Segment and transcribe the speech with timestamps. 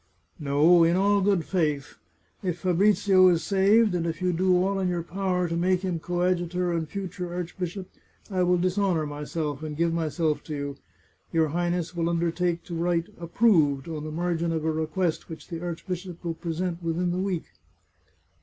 [0.49, 1.99] "No, in all good faith.
[2.41, 5.99] If Fabrizio is saved, and if you do all in your power to make him
[5.99, 7.87] coadjutor and future arch bishop,
[8.31, 10.77] I will dishonour myself, and give myself to you.
[11.31, 15.61] Your Highness will undertake to write' approved' on the margin of a request which the
[15.61, 17.45] archbishop will present within the week